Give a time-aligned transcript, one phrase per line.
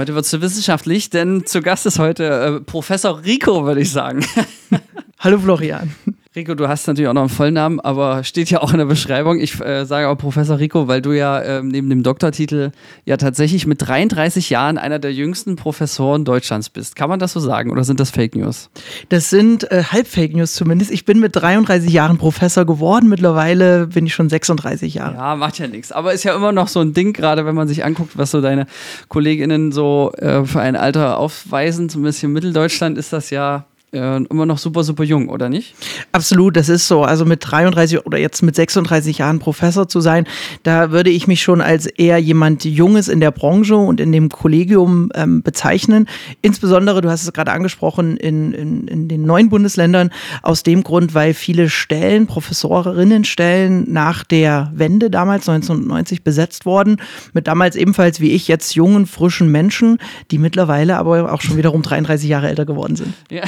[0.00, 4.24] Heute wird es wissenschaftlich, denn zu Gast ist heute äh, Professor Rico, würde ich sagen.
[5.18, 5.94] Hallo Florian.
[6.36, 9.40] Rico, du hast natürlich auch noch einen Vollnamen, aber steht ja auch in der Beschreibung.
[9.40, 12.70] Ich äh, sage auch Professor Rico, weil du ja äh, neben dem Doktortitel
[13.04, 16.94] ja tatsächlich mit 33 Jahren einer der jüngsten Professoren Deutschlands bist.
[16.94, 18.70] Kann man das so sagen oder sind das Fake News?
[19.08, 20.92] Das sind äh, Halb-Fake News zumindest.
[20.92, 23.08] Ich bin mit 33 Jahren Professor geworden.
[23.08, 25.16] Mittlerweile bin ich schon 36 Jahre.
[25.16, 25.90] Ja, macht ja nichts.
[25.90, 28.40] Aber ist ja immer noch so ein Ding, gerade wenn man sich anguckt, was so
[28.40, 28.66] deine
[29.08, 31.88] KollegInnen so äh, für ein Alter aufweisen.
[31.88, 35.74] Zumindest hier in Mitteldeutschland ist das ja äh, immer noch super, super jung, oder nicht?
[36.12, 37.02] Absolut, das ist so.
[37.02, 40.26] Also mit 33 oder jetzt mit 36 Jahren Professor zu sein,
[40.62, 44.28] da würde ich mich schon als eher jemand Junges in der Branche und in dem
[44.28, 46.08] Kollegium ähm, bezeichnen.
[46.42, 50.10] Insbesondere, du hast es gerade angesprochen, in, in, in den neuen Bundesländern,
[50.42, 56.98] aus dem Grund, weil viele Stellen, Professorinnenstellen nach der Wende damals 1990 besetzt wurden,
[57.32, 59.98] mit damals ebenfalls wie ich jetzt jungen, frischen Menschen,
[60.30, 63.14] die mittlerweile aber auch schon wiederum 33 Jahre älter geworden sind.
[63.30, 63.42] Ja.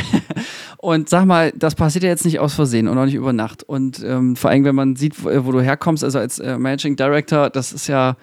[0.78, 3.62] Und sag mal, das passiert ja jetzt nicht aus Versehen und auch nicht über Nacht.
[3.62, 6.97] Und ähm, vor allem, wenn man sieht, wo, wo, du herkommst, also als äh, Managing
[6.97, 8.16] Director, das ist ja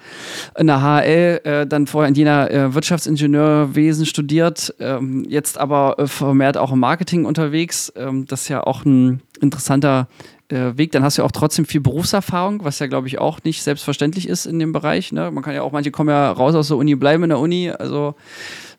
[0.57, 6.07] in der HL, äh, dann vorher in Jena äh, Wirtschaftsingenieurwesen studiert, ähm, jetzt aber äh,
[6.07, 7.91] vermehrt auch im Marketing unterwegs.
[7.95, 10.07] Ähm, das ist ja auch ein interessanter
[10.49, 13.39] äh, Weg, dann hast du ja auch trotzdem viel Berufserfahrung, was ja, glaube ich, auch
[13.43, 15.11] nicht selbstverständlich ist in dem Bereich.
[15.11, 15.31] Ne?
[15.31, 17.69] Man kann ja auch, manche kommen ja raus aus der Uni, bleiben in der Uni.
[17.69, 18.15] Also,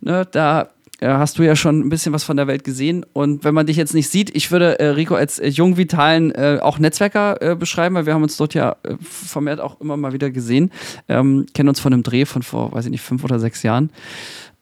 [0.01, 0.69] ne, da
[1.09, 3.07] hast du ja schon ein bisschen was von der Welt gesehen.
[3.13, 6.31] Und wenn man dich jetzt nicht sieht, ich würde äh, Rico als äh, jung vitalen
[6.33, 9.97] äh, auch Netzwerker äh, beschreiben, weil wir haben uns dort ja äh, vermehrt auch immer
[9.97, 10.71] mal wieder gesehen.
[11.09, 13.91] Ähm, kennen uns von einem Dreh von vor, weiß ich nicht, fünf oder sechs Jahren.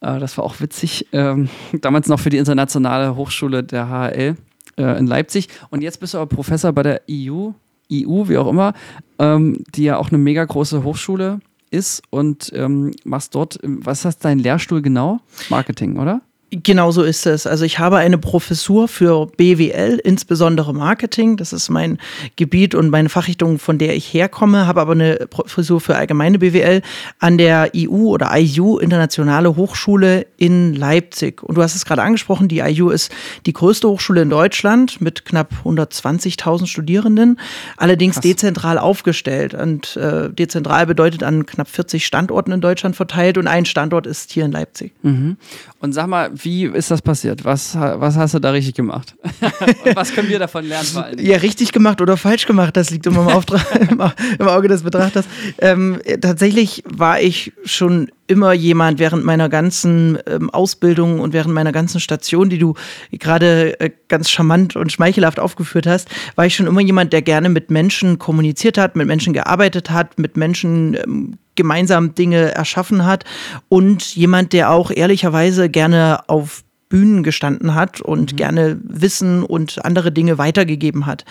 [0.00, 1.06] Äh, das war auch witzig.
[1.12, 1.48] Ähm,
[1.80, 4.36] damals noch für die internationale Hochschule der HL
[4.76, 5.48] in Leipzig.
[5.70, 7.50] Und jetzt bist du aber Professor bei der EU,
[7.92, 8.74] EU, wie auch immer,
[9.18, 14.24] ähm, die ja auch eine mega große Hochschule ist und ähm, machst dort, was ist
[14.24, 15.18] dein Lehrstuhl genau?
[15.50, 16.20] Marketing, oder?
[16.50, 17.46] Genau so ist es.
[17.46, 21.36] Also ich habe eine Professur für BWL, insbesondere Marketing.
[21.36, 21.98] Das ist mein
[22.36, 26.80] Gebiet und meine Fachrichtung, von der ich herkomme, habe aber eine Professur für allgemeine BWL
[27.18, 31.42] an der IU oder IU, Internationale Hochschule in Leipzig.
[31.42, 33.12] Und du hast es gerade angesprochen, die IU ist
[33.44, 37.38] die größte Hochschule in Deutschland mit knapp 120.000 Studierenden,
[37.76, 38.22] allerdings Krass.
[38.22, 39.52] dezentral aufgestellt.
[39.52, 44.32] Und äh, dezentral bedeutet an knapp 40 Standorten in Deutschland verteilt und ein Standort ist
[44.32, 44.92] hier in Leipzig.
[45.02, 45.36] Mhm.
[45.80, 47.44] Und sag mal, wie ist das passiert?
[47.44, 49.14] Was, was hast du da richtig gemacht?
[49.94, 51.18] Was können wir davon lernen vor allem?
[51.18, 53.64] Ja, richtig gemacht oder falsch gemacht, das liegt immer im, Auftrag,
[54.38, 55.24] im Auge des Betrachters.
[55.58, 61.72] Ähm, tatsächlich war ich schon immer jemand während meiner ganzen ähm, Ausbildung und während meiner
[61.72, 62.74] ganzen Station, die du
[63.10, 67.48] gerade äh, ganz charmant und schmeichelhaft aufgeführt hast, war ich schon immer jemand, der gerne
[67.48, 73.24] mit Menschen kommuniziert hat, mit Menschen gearbeitet hat, mit Menschen ähm, gemeinsam Dinge erschaffen hat
[73.68, 78.36] und jemand, der auch ehrlicherweise gerne auf Bühnen gestanden hat und mhm.
[78.36, 81.24] gerne Wissen und andere Dinge weitergegeben hat.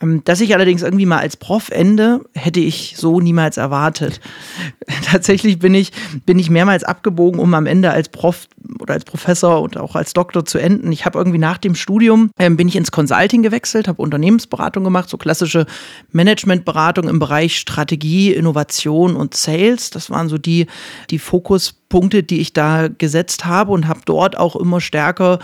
[0.00, 4.20] Ähm, dass ich allerdings irgendwie mal als Prof ende, hätte ich so niemals erwartet.
[5.04, 5.92] Tatsächlich bin ich,
[6.26, 8.48] bin ich mehrmals abgebogen, um am Ende als Prof
[8.80, 10.92] oder als Professor und auch als Doktor zu enden.
[10.92, 15.08] Ich habe irgendwie nach dem Studium, ähm, bin ich ins Consulting gewechselt, habe Unternehmensberatung gemacht,
[15.08, 15.66] so klassische
[16.12, 19.90] Managementberatung im Bereich Strategie, Innovation und Sales.
[19.90, 20.66] Das waren so die,
[21.10, 25.40] die Fokus Punkte, die ich da gesetzt habe und habe dort auch immer stärker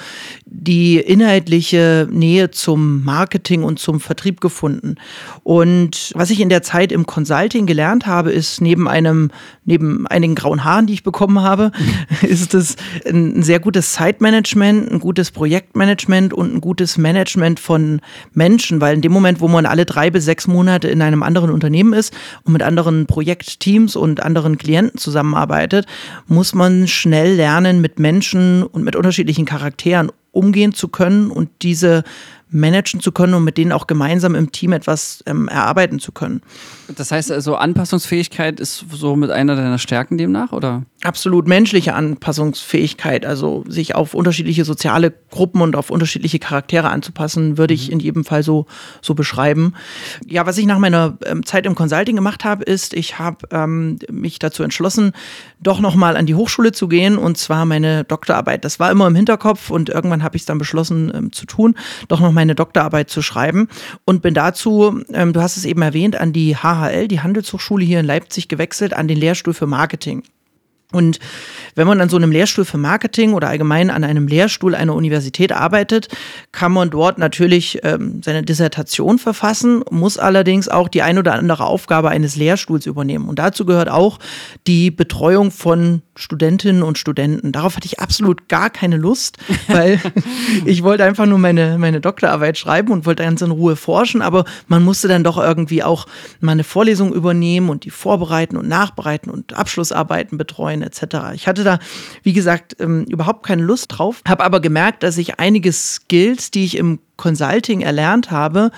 [0.50, 4.94] die inhaltliche Nähe zum Marketing und zum Vertrieb gefunden.
[5.42, 9.30] Und was ich in der Zeit im Consulting gelernt habe, ist neben einem,
[9.66, 11.70] neben einigen grauen Haaren, die ich bekommen habe,
[12.22, 12.76] ist es
[13.06, 18.00] ein sehr gutes Zeitmanagement, ein gutes Projektmanagement und ein gutes Management von
[18.32, 21.50] Menschen, weil in dem Moment, wo man alle drei bis sechs Monate in einem anderen
[21.50, 25.86] Unternehmen ist und mit anderen Projektteams und anderen Klienten zusammenarbeitet,
[26.26, 32.04] muss man schnell lernen, mit Menschen und mit unterschiedlichen Charakteren umgehen zu können und diese
[32.50, 36.42] managen zu können und mit denen auch gemeinsam im Team etwas ähm, erarbeiten zu können.
[36.96, 40.84] Das heißt also, Anpassungsfähigkeit ist so mit einer deiner Stärken demnach, oder?
[41.02, 47.74] Absolut menschliche Anpassungsfähigkeit, also sich auf unterschiedliche soziale Gruppen und auf unterschiedliche Charaktere anzupassen, würde
[47.74, 47.94] ich mhm.
[47.94, 48.66] in jedem Fall so,
[49.02, 49.74] so beschreiben.
[50.26, 53.98] Ja, was ich nach meiner ähm, Zeit im Consulting gemacht habe, ist, ich habe ähm,
[54.10, 55.12] mich dazu entschlossen,
[55.60, 58.64] doch nochmal an die Hochschule zu gehen und zwar meine Doktorarbeit.
[58.64, 61.74] Das war immer im Hinterkopf und irgendwann habe ich es dann beschlossen ähm, zu tun,
[62.08, 63.68] doch nochmal meine Doktorarbeit zu schreiben
[64.04, 67.98] und bin dazu, ähm, du hast es eben erwähnt, an die HHL, die Handelshochschule hier
[67.98, 70.22] in Leipzig gewechselt, an den Lehrstuhl für Marketing.
[70.90, 71.18] Und
[71.74, 75.52] wenn man an so einem Lehrstuhl für Marketing oder allgemein an einem Lehrstuhl einer Universität
[75.52, 76.08] arbeitet,
[76.50, 81.66] kann man dort natürlich ähm, seine Dissertation verfassen, muss allerdings auch die ein oder andere
[81.66, 83.28] Aufgabe eines Lehrstuhls übernehmen.
[83.28, 84.18] Und dazu gehört auch
[84.66, 87.52] die Betreuung von Studentinnen und Studenten.
[87.52, 89.36] Darauf hatte ich absolut gar keine Lust,
[89.68, 90.00] weil
[90.64, 94.46] ich wollte einfach nur meine, meine Doktorarbeit schreiben und wollte ganz in Ruhe forschen, aber
[94.66, 96.06] man musste dann doch irgendwie auch
[96.40, 101.34] mal eine Vorlesung übernehmen und die vorbereiten und nachbereiten und Abschlussarbeiten betreuen sein etc.
[101.34, 101.78] Ich hatte da,
[102.22, 106.64] wie gesagt, ähm, überhaupt keine Lust drauf, habe aber gemerkt, dass ich einige Skills, die
[106.64, 108.70] ich im Consulting erlernt habe,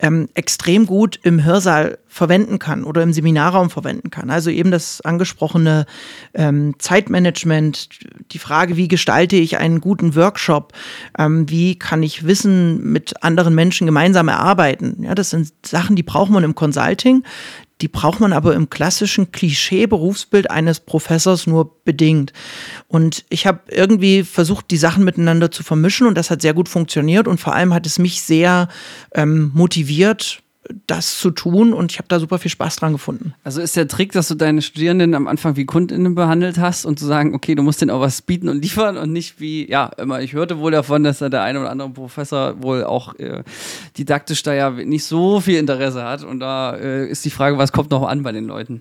[0.00, 4.28] ähm, extrem gut im Hörsaal verwenden kann oder im Seminarraum verwenden kann.
[4.28, 5.86] Also eben das angesprochene
[6.34, 7.90] ähm, Zeitmanagement,
[8.32, 10.72] die Frage, wie gestalte ich einen guten Workshop,
[11.16, 15.04] ähm, wie kann ich Wissen mit anderen Menschen gemeinsam erarbeiten.
[15.04, 17.22] Ja, das sind Sachen, die braucht man im Consulting,
[17.80, 22.32] die braucht man aber im klassischen Klischee-Berufsbild eines Professors nur bedingt.
[22.88, 26.68] Und ich habe irgendwie versucht, die Sachen miteinander zu vermischen und das hat sehr gut
[26.68, 28.68] funktioniert und vor allem hat es mich sehr
[29.14, 30.42] ähm, motiviert,
[30.86, 33.34] das zu tun und ich habe da super viel Spaß dran gefunden.
[33.44, 36.98] Also ist der Trick, dass du deine Studierenden am Anfang wie Kundinnen behandelt hast und
[36.98, 39.86] zu sagen, okay, du musst denen auch was bieten und liefern und nicht wie, ja,
[39.96, 43.42] immer, ich hörte wohl davon, dass da der eine oder andere Professor wohl auch äh,
[43.96, 47.72] didaktisch da ja nicht so viel Interesse hat und da äh, ist die Frage, was
[47.72, 48.80] kommt noch an bei den Leuten?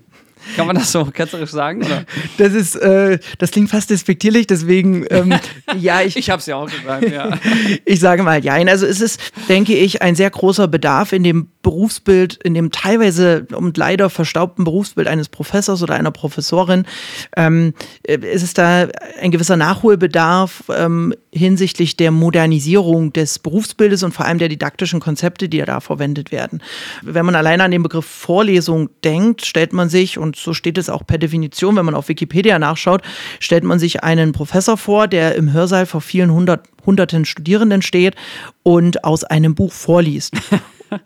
[0.55, 1.83] Kann man das so ketzerisch sagen?
[1.83, 2.05] Oder?
[2.37, 5.33] Das ist, äh, das klingt fast despektierlich, deswegen, ähm,
[5.79, 6.17] ja, ich.
[6.17, 7.37] ich habe es ja auch gesagt, ja.
[7.85, 8.53] ich sage mal, ja.
[8.53, 13.47] Also es ist, denke ich, ein sehr großer Bedarf in dem Berufsbild, in dem teilweise
[13.55, 16.85] und leider verstaubten Berufsbild eines Professors oder einer Professorin.
[17.35, 18.87] Ähm, es ist da
[19.21, 25.49] ein gewisser Nachholbedarf ähm, hinsichtlich der Modernisierung des Berufsbildes und vor allem der didaktischen Konzepte,
[25.49, 26.61] die da verwendet werden.
[27.01, 30.89] Wenn man alleine an den Begriff Vorlesung denkt, stellt man sich, und so steht es
[30.89, 33.01] auch per Definition, wenn man auf Wikipedia nachschaut,
[33.39, 38.15] stellt man sich einen Professor vor, der im Hörsaal vor vielen hundert, hunderten Studierenden steht
[38.63, 40.33] und aus einem Buch vorliest.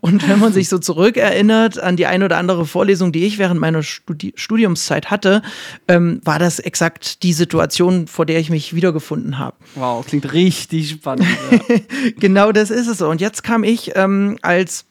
[0.02, 3.60] Und wenn man sich so zurückerinnert an die eine oder andere Vorlesung, die ich während
[3.60, 5.42] meiner Studi Studiumszeit hatte,
[5.88, 9.56] ähm, war das exakt die Situation, vor der ich mich wiedergefunden habe.
[9.76, 11.28] Wow, klingt richtig spannend.
[11.52, 11.78] Ja.
[12.20, 13.10] genau das ist es so.
[13.10, 14.86] Und jetzt kam ich ähm, als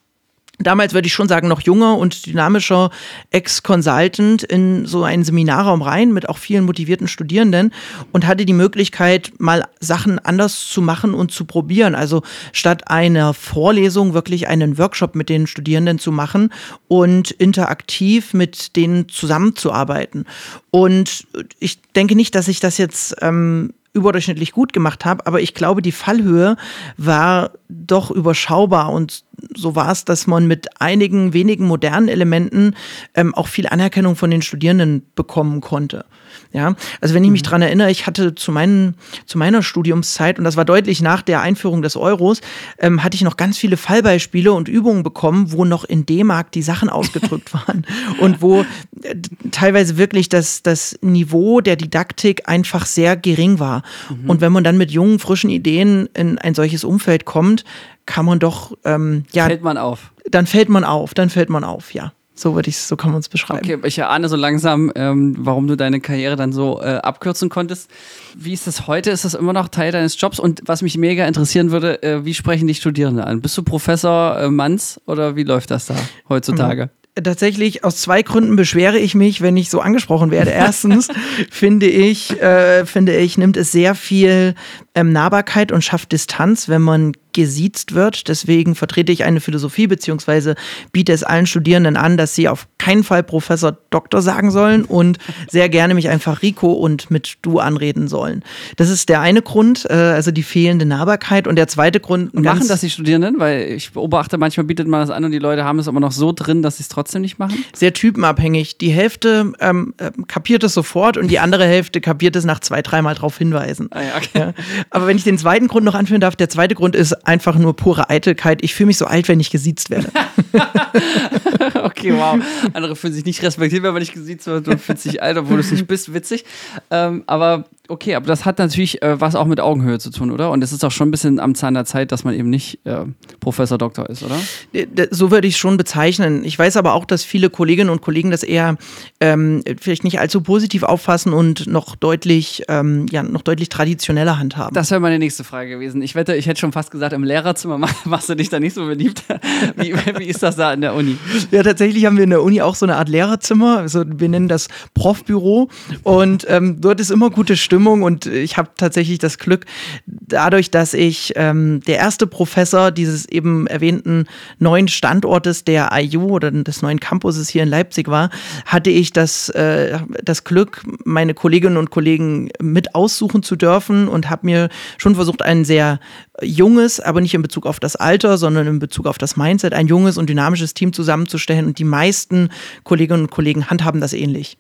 [0.59, 2.91] damals würde ich schon sagen, noch junger und dynamischer
[3.31, 7.73] Ex-Consultant in so einen Seminarraum rein mit auch vielen motivierten Studierenden
[8.13, 11.95] und hatte die Möglichkeit, mal Sachen anders zu machen und zu probieren.
[11.95, 12.23] Also
[12.53, 16.53] statt einer Vorlesung wirklich einen Workshop mit den Studierenden zu machen
[16.89, 20.25] und interaktiv mit denen zusammenzuarbeiten.
[20.71, 21.27] Und
[21.59, 25.83] ich denke nicht, dass ich das jetzt ähm, überdurchschnittlich gut gemacht habe, aber ich glaube,
[25.83, 26.57] die Fallhöhe
[26.97, 29.25] war doch überschaubar und
[29.55, 32.75] so war es, dass man mit einigen wenigen modernen Elementen
[33.15, 36.05] ähm, auch viel Anerkennung von den Studierenden bekommen konnte.
[36.51, 37.49] Ja, also wenn ich mich mhm.
[37.49, 38.95] dran erinnere, ich hatte zu, meinen,
[39.27, 42.41] zu meiner Studiumszeit, und das war deutlich nach der Einführung des Euros,
[42.79, 46.63] ähm, hatte ich noch ganz viele Fallbeispiele und Übungen bekommen, wo noch in D-Mark die
[46.63, 47.87] Sachen ausgedrückt waren
[48.19, 48.63] und wo
[49.03, 49.15] äh,
[49.51, 53.83] teilweise wirklich das, das Niveau der Didaktik einfach sehr gering war.
[54.09, 54.31] Mhm.
[54.31, 57.65] Und wenn man dann mit jungen, frischen Ideen in ein solches Umfeld kommt,
[58.07, 59.45] kann man doch, ähm, ja.
[59.45, 60.13] Fällt man auf.
[60.31, 62.13] Dann fällt man auf, dann fällt man auf, ja.
[62.39, 63.61] So würde ich so kann man es beschreiben.
[63.65, 67.91] Okay, ich erahne so langsam, ähm, warum du deine Karriere dann so äh, abkürzen konntest.
[68.37, 69.11] Wie ist das heute?
[69.11, 70.39] Ist das immer noch Teil deines Jobs?
[70.39, 73.41] Und was mich mega interessieren würde, äh, wie sprechen dich Studierende an?
[73.41, 75.97] Bist du Professor äh, Manns oder wie läuft das da
[76.29, 76.87] heutzutage?
[76.87, 76.91] Mhm
[77.23, 80.51] tatsächlich aus zwei Gründen beschwere ich mich, wenn ich so angesprochen werde.
[80.51, 81.09] Erstens
[81.51, 84.55] finde ich, äh, finde ich, nimmt es sehr viel
[84.99, 88.27] ähm, Nahbarkeit und schafft Distanz, wenn man gesiezt wird.
[88.27, 90.57] Deswegen vertrete ich eine Philosophie beziehungsweise
[90.91, 95.19] biete es allen Studierenden an, dass sie auf keinen Fall Professor Doktor sagen sollen und
[95.49, 98.43] sehr gerne mich einfach Rico und mit du anreden sollen.
[98.77, 101.47] Das ist der eine Grund, äh, also die fehlende Nahbarkeit.
[101.47, 102.35] Und der zweite Grund.
[102.35, 103.39] Machen das die Studierenden?
[103.39, 106.13] Weil ich beobachte, manchmal bietet man das an und die Leute haben es aber noch
[106.13, 107.65] so drin, dass sie es trotzdem nicht machen.
[107.73, 108.79] Sehr typenabhängig.
[108.79, 112.83] Die Hälfte ähm, äh, kapiert es sofort und die andere Hälfte kapiert es nach zwei,
[112.83, 113.89] dreimal darauf hinweisen.
[113.93, 114.31] Ah, ja, okay.
[114.35, 114.53] ja.
[114.91, 117.77] Aber wenn ich den zweiten Grund noch anführen darf, der zweite Grund ist einfach nur
[117.77, 118.63] pure Eitelkeit.
[118.63, 120.11] Ich fühle mich so alt, wenn ich gesiezt werde.
[121.83, 122.39] okay, wow.
[122.73, 124.67] Andere fühlen sich nicht respektiert, wenn man nicht gesiezt wird.
[124.67, 126.13] Du fühlst dich alt, obwohl du es nicht bist.
[126.15, 126.45] Witzig.
[126.91, 130.51] Ähm, aber Okay, aber das hat natürlich äh, was auch mit Augenhöhe zu tun, oder?
[130.51, 132.85] Und es ist auch schon ein bisschen am Zahn der Zeit, dass man eben nicht
[132.85, 133.07] äh,
[133.41, 134.39] Professor Doktor ist, oder?
[134.75, 136.45] Äh, so würde ich es schon bezeichnen.
[136.45, 138.77] Ich weiß aber auch, dass viele Kolleginnen und Kollegen das eher
[139.21, 144.75] ähm, vielleicht nicht allzu positiv auffassen und noch deutlich, ähm, ja, noch deutlich traditioneller handhaben.
[144.75, 146.03] Das wäre meine nächste Frage gewesen.
[146.03, 148.85] Ich wette, ich hätte schon fast gesagt, im Lehrerzimmer machst du dich da nicht so
[148.85, 149.25] beliebt.
[149.77, 151.17] Wie, wie ist das da in der Uni?
[151.51, 153.79] Ja, tatsächlich haben wir in der Uni auch so eine Art Lehrerzimmer.
[153.79, 155.71] Also wir nennen das Profbüro.
[156.03, 159.65] Und ähm, dort ist immer gute Stimmung Stimmung und ich habe tatsächlich das Glück,
[160.05, 164.25] dadurch, dass ich ähm, der erste Professor dieses eben erwähnten
[164.59, 168.31] neuen Standortes der IU oder des neuen Campuses hier in Leipzig war,
[168.67, 174.29] hatte ich das, äh, das Glück, meine Kolleginnen und Kollegen mit aussuchen zu dürfen und
[174.29, 176.01] habe mir schon versucht, ein sehr
[176.43, 179.87] junges, aber nicht in Bezug auf das Alter, sondern in Bezug auf das Mindset, ein
[179.87, 181.67] junges und dynamisches Team zusammenzustellen.
[181.67, 182.49] Und die meisten
[182.83, 184.59] Kolleginnen und Kollegen handhaben das ähnlich.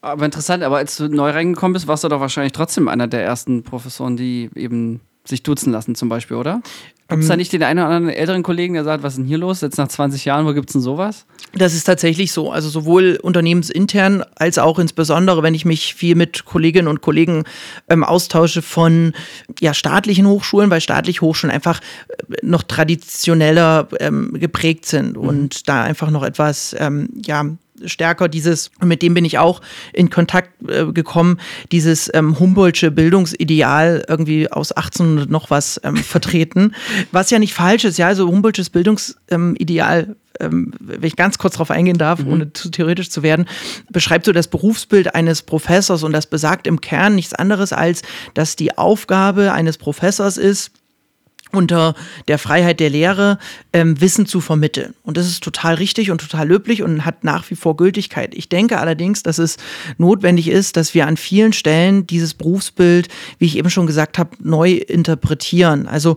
[0.00, 3.24] Aber interessant, aber als du neu reingekommen bist, warst du doch wahrscheinlich trotzdem einer der
[3.24, 6.62] ersten Professoren, die eben sich duzen lassen, zum Beispiel, oder?
[7.08, 9.18] Gibt es da ähm, nicht den einen oder anderen älteren Kollegen, der sagt, was ist
[9.18, 9.62] denn hier los?
[9.62, 11.24] Jetzt nach 20 Jahren, wo gibt es denn sowas?
[11.54, 12.52] Das ist tatsächlich so.
[12.52, 17.44] Also sowohl unternehmensintern als auch insbesondere, wenn ich mich viel mit Kolleginnen und Kollegen
[17.88, 19.14] ähm, austausche von
[19.58, 25.28] ja, staatlichen Hochschulen, weil staatliche Hochschulen einfach äh, noch traditioneller ähm, geprägt sind mhm.
[25.28, 27.46] und da einfach noch etwas, ähm, ja,
[27.84, 29.60] stärker dieses, und mit dem bin ich auch
[29.92, 31.38] in Kontakt äh, gekommen,
[31.72, 36.74] dieses ähm, Humboldtsche Bildungsideal irgendwie aus 1800 noch was ähm, vertreten,
[37.12, 41.70] was ja nicht falsch ist, ja, also Humboldtsches Bildungsideal ähm, wenn ich ganz kurz darauf
[41.70, 42.32] eingehen darf, mhm.
[42.32, 43.46] ohne zu theoretisch zu werden,
[43.90, 48.02] beschreibt so das Berufsbild eines Professors und das besagt im Kern nichts anderes als,
[48.34, 50.70] dass die Aufgabe eines Professors ist,
[51.52, 51.94] unter
[52.28, 53.38] der Freiheit der Lehre
[53.72, 54.94] ähm, Wissen zu vermitteln.
[55.02, 58.34] Und das ist total richtig und total löblich und hat nach wie vor Gültigkeit.
[58.34, 59.56] Ich denke allerdings, dass es
[59.96, 64.30] notwendig ist, dass wir an vielen Stellen dieses Berufsbild, wie ich eben schon gesagt habe,
[64.40, 65.86] neu interpretieren.
[65.86, 66.16] Also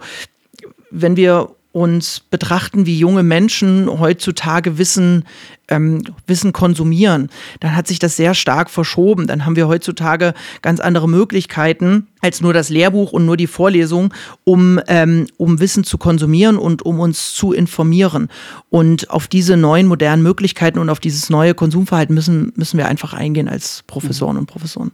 [0.89, 5.23] wenn wir uns betrachten, wie junge Menschen heutzutage Wissen,
[5.71, 9.25] ähm, Wissen konsumieren, dann hat sich das sehr stark verschoben.
[9.25, 14.13] Dann haben wir heutzutage ganz andere Möglichkeiten als nur das Lehrbuch und nur die Vorlesung,
[14.43, 18.27] um, ähm, um Wissen zu konsumieren und um uns zu informieren.
[18.69, 23.13] Und auf diese neuen modernen Möglichkeiten und auf dieses neue Konsumverhalten müssen, müssen wir einfach
[23.13, 24.91] eingehen als Professoren und Professoren.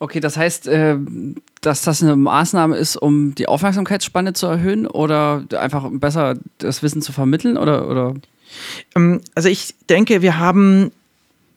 [0.00, 0.96] Okay, das heißt, äh,
[1.60, 7.02] dass das eine Maßnahme ist, um die Aufmerksamkeitsspanne zu erhöhen oder einfach besser das Wissen
[7.02, 8.14] zu vermitteln oder, oder?
[8.94, 10.92] Ähm, also ich denke, wir haben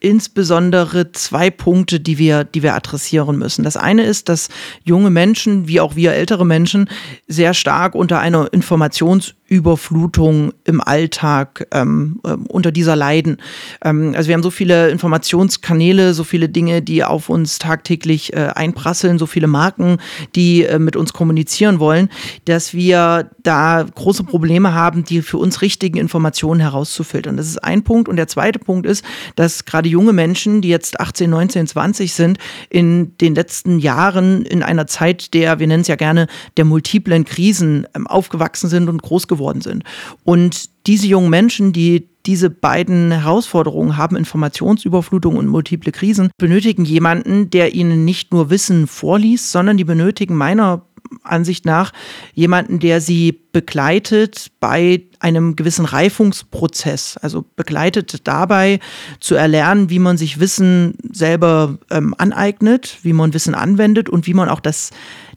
[0.02, 3.64] insbesondere zwei Punkte, die wir, die wir adressieren müssen.
[3.64, 4.50] Das eine ist, dass
[4.84, 6.90] junge Menschen, wie auch wir ältere Menschen,
[7.28, 13.36] sehr stark unter einer Informations- Überflutung im Alltag ähm, äh, unter dieser leiden.
[13.84, 18.48] Ähm, also wir haben so viele Informationskanäle, so viele Dinge, die auf uns tagtäglich äh,
[18.56, 19.98] einprasseln, so viele Marken,
[20.36, 22.08] die äh, mit uns kommunizieren wollen,
[22.46, 27.36] dass wir da große Probleme haben, die für uns richtigen Informationen herauszufiltern.
[27.36, 28.08] Das ist ein Punkt.
[28.08, 29.04] Und der zweite Punkt ist,
[29.36, 32.38] dass gerade junge Menschen, die jetzt 18, 19, 20 sind,
[32.70, 37.26] in den letzten Jahren in einer Zeit der, wir nennen es ja gerne, der multiplen
[37.26, 39.84] Krisen ähm, aufgewachsen sind und groß geworden geworden sind.
[40.24, 47.50] Und diese jungen Menschen, die diese beiden Herausforderungen haben, Informationsüberflutung und multiple Krisen, benötigen jemanden,
[47.50, 50.86] der ihnen nicht nur Wissen vorliest, sondern die benötigen meiner
[51.24, 51.92] Ansicht nach
[52.34, 58.80] jemanden, der sie begleitet bei einem gewissen Reifungsprozess, also begleitet dabei
[59.20, 64.34] zu erlernen, wie man sich Wissen selber ähm, aneignet, wie man Wissen anwendet und wie
[64.34, 64.92] man auch das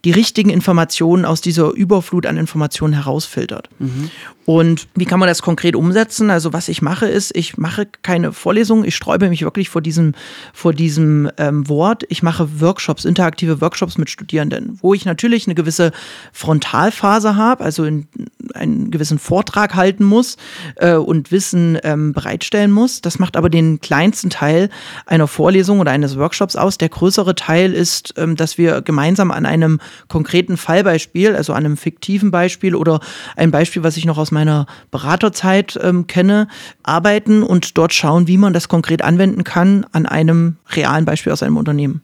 [0.04, 3.71] die richtigen Informationen aus dieser Überflut an Informationen herausfiltert.
[3.78, 4.11] Mhm.
[4.47, 6.31] Und wie kann man das konkret umsetzen?
[6.31, 10.13] Also was ich mache ist, ich mache keine Vorlesungen, ich sträube mich wirklich vor diesem,
[10.53, 12.05] vor diesem ähm, Wort.
[12.09, 15.93] Ich mache Workshops, interaktive Workshops mit Studierenden, wo ich natürlich eine gewisse
[16.33, 18.07] Frontalphase habe, also in,
[18.55, 20.37] einen gewissen Vortrag halten muss
[20.77, 23.01] äh, und Wissen ähm, bereitstellen muss.
[23.01, 24.69] Das macht aber den kleinsten Teil
[25.07, 26.77] einer Vorlesung oder eines Workshops aus.
[26.77, 31.77] Der größere Teil ist, ähm, dass wir gemeinsam an einem konkreten Fallbeispiel, also an einem
[31.79, 33.01] fiktiven Beispiel oder
[33.37, 36.49] ein Beispiel, was ich noch aus meiner Beraterzeit ähm, kenne,
[36.83, 41.43] arbeiten und dort schauen, wie man das konkret anwenden kann an einem realen Beispiel aus
[41.43, 42.03] einem Unternehmen.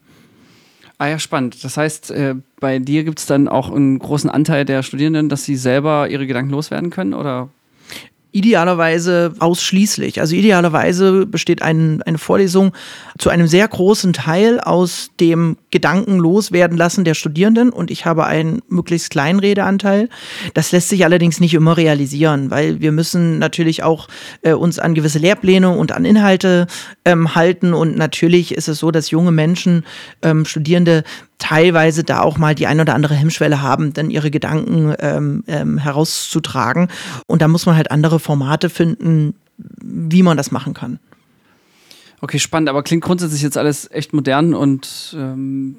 [0.96, 1.64] Ah ja, spannend.
[1.64, 5.44] Das heißt, äh, bei dir gibt es dann auch einen großen Anteil der Studierenden, dass
[5.44, 7.48] sie selber ihre Gedanken loswerden können, oder?
[8.32, 10.20] Idealerweise ausschließlich.
[10.20, 12.72] Also idealerweise besteht ein, eine Vorlesung
[13.18, 18.26] zu einem sehr großen Teil aus dem Gedanken loswerden lassen der Studierenden und ich habe
[18.26, 20.08] einen möglichst kleinen Redeanteil.
[20.54, 24.08] Das lässt sich allerdings nicht immer realisieren, weil wir müssen natürlich auch
[24.42, 26.66] äh, uns an gewisse Lehrpläne und an Inhalte
[27.04, 29.84] ähm, halten und natürlich ist es so, dass junge Menschen,
[30.22, 31.04] ähm, Studierende
[31.40, 35.78] teilweise da auch mal die ein oder andere Hemmschwelle haben, dann ihre Gedanken ähm, ähm,
[35.78, 36.88] herauszutragen.
[37.26, 41.00] Und da muss man halt andere Formate finden, wie man das machen kann.
[42.20, 45.76] Okay, spannend, aber klingt grundsätzlich jetzt alles echt modern und ähm,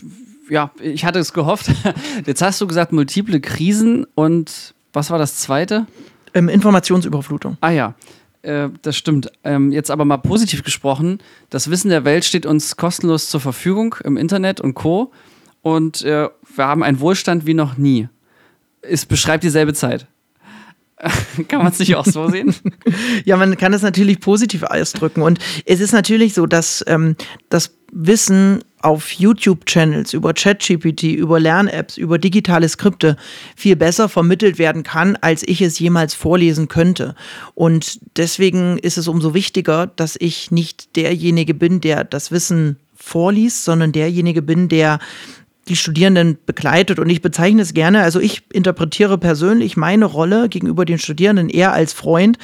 [0.49, 1.71] ja, ich hatte es gehofft.
[2.25, 5.85] Jetzt hast du gesagt, multiple Krisen und was war das zweite?
[6.33, 7.57] Ähm, Informationsüberflutung.
[7.61, 7.93] Ah ja,
[8.41, 9.31] äh, das stimmt.
[9.43, 13.95] Ähm, jetzt aber mal positiv gesprochen, das Wissen der Welt steht uns kostenlos zur Verfügung
[14.03, 15.11] im Internet und Co.
[15.61, 18.07] Und äh, wir haben einen Wohlstand wie noch nie.
[18.81, 20.07] Es beschreibt dieselbe Zeit.
[21.47, 22.53] kann man es nicht auch so sehen?
[23.25, 25.21] ja, man kann es natürlich positiv ausdrücken.
[25.21, 27.15] Und es ist natürlich so, dass ähm,
[27.49, 33.15] das Wissen auf YouTube-Channels, über ChatGPT, über Lern-Apps, über digitale Skripte
[33.55, 37.15] viel besser vermittelt werden kann, als ich es jemals vorlesen könnte.
[37.53, 43.65] Und deswegen ist es umso wichtiger, dass ich nicht derjenige bin, der das Wissen vorliest,
[43.65, 44.99] sondern derjenige bin, der
[45.67, 46.99] die Studierenden begleitet.
[46.99, 51.73] Und ich bezeichne es gerne, also ich interpretiere persönlich meine Rolle gegenüber den Studierenden eher
[51.73, 52.37] als Freund,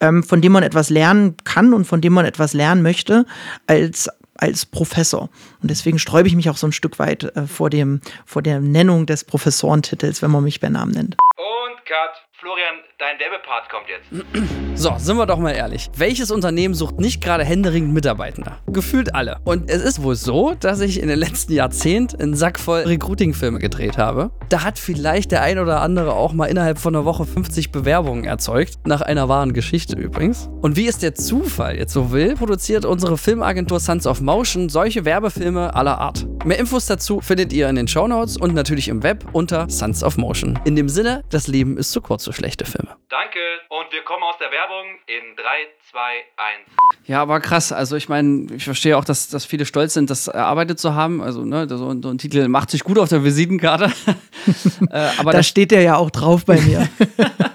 [0.00, 3.26] ähm, von dem man etwas lernen kann und von dem man etwas lernen möchte,
[3.66, 5.28] als als Professor.
[5.62, 8.58] Und deswegen sträube ich mich auch so ein Stück weit äh, vor, dem, vor der
[8.58, 11.16] Nennung des Professorentitels, wenn man mich bei Namen nennt.
[11.36, 12.31] Und Cut.
[12.42, 14.52] Florian, dein Werbepart kommt jetzt.
[14.74, 15.90] So, sind wir doch mal ehrlich.
[15.96, 18.56] Welches Unternehmen sucht nicht gerade händeringend Mitarbeitende?
[18.66, 19.38] Gefühlt alle.
[19.44, 23.58] Und es ist wohl so, dass ich in den letzten Jahrzehnten einen Sack voll Recruiting-Filme
[23.58, 24.30] gedreht habe.
[24.48, 28.24] Da hat vielleicht der ein oder andere auch mal innerhalb von einer Woche 50 Bewerbungen
[28.24, 28.78] erzeugt.
[28.86, 30.48] Nach einer wahren Geschichte übrigens.
[30.62, 35.04] Und wie es der Zufall jetzt so will, produziert unsere Filmagentur Sons of Motion solche
[35.04, 36.26] Werbefilme aller Art.
[36.44, 40.16] Mehr Infos dazu findet ihr in den Shownotes und natürlich im Web unter Sons of
[40.16, 40.58] Motion.
[40.64, 42.96] In dem Sinne, das Leben ist zu kurz für schlechte Filme.
[43.08, 43.38] Danke.
[43.68, 45.42] Und wir kommen aus der Werbung in 3,
[45.92, 47.06] 2, 1.
[47.06, 47.70] Ja, aber krass.
[47.70, 51.22] Also ich meine, ich verstehe auch, dass, dass viele stolz sind, das erarbeitet zu haben.
[51.22, 53.92] Also ne, so, so ein Titel macht sich gut auf der Visitenkarte.
[54.90, 56.88] äh, aber da steht der ja auch drauf bei mir.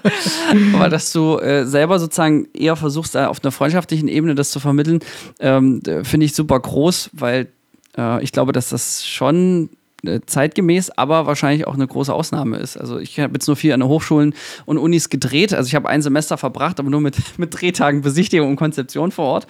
[0.74, 5.00] aber dass du äh, selber sozusagen eher versuchst, auf einer freundschaftlichen Ebene das zu vermitteln,
[5.40, 7.52] ähm, finde ich super groß, weil
[7.98, 9.70] äh, ich glaube, dass das schon
[10.04, 12.76] äh, zeitgemäß, aber wahrscheinlich auch eine große Ausnahme ist.
[12.76, 14.32] Also ich habe jetzt nur viel an Hochschulen
[14.64, 15.52] und Unis gedreht.
[15.52, 19.24] Also ich habe ein Semester verbracht, aber nur mit, mit Drehtagen, Besichtigung und Konzeption vor
[19.24, 19.46] Ort.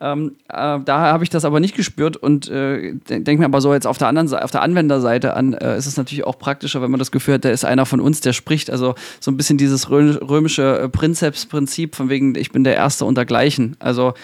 [0.00, 3.74] Ähm, äh, da habe ich das aber nicht gespürt und äh, denke mir aber so
[3.74, 6.92] jetzt auf der anderen auf der Anwenderseite an, äh, ist es natürlich auch praktischer, wenn
[6.92, 8.70] man das Gefühl hat, da ist einer von uns, der spricht.
[8.70, 13.16] Also so ein bisschen dieses römische äh, Prinzepsprinzip von wegen, ich bin der Erste und
[13.16, 13.76] dergleichen.
[13.80, 14.14] Also